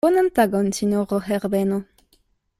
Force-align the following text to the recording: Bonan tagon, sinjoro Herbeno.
Bonan 0.05 0.29
tagon, 0.37 0.71
sinjoro 0.77 1.21
Herbeno. 1.27 1.81